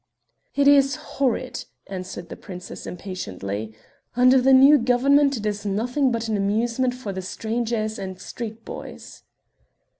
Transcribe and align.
"It 0.55 0.67
is 0.67 0.95
horrid," 0.95 1.65
answered 1.85 2.29
the 2.29 2.35
princess 2.35 2.87
impatiently. 2.87 3.75
"Under 4.15 4.41
the 4.41 4.51
new 4.51 4.79
government 4.79 5.37
it 5.37 5.45
is 5.45 5.63
nothing 5.63 6.11
but 6.11 6.27
an 6.27 6.35
amusement 6.35 6.95
for 6.95 7.13
the 7.13 7.21
strangers 7.21 7.99
and 7.99 8.19
street 8.19 8.65
boys." 8.65 9.21